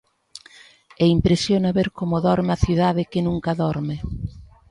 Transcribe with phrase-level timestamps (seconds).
[1.03, 3.95] E impresiona ver como dorme a cidade que nunca dorme.